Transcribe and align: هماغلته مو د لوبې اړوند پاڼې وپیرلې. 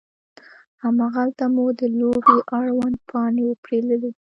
هماغلته 0.83 1.45
مو 1.53 1.65
د 1.79 1.81
لوبې 1.99 2.37
اړوند 2.59 2.97
پاڼې 3.09 3.43
وپیرلې. 3.47 4.11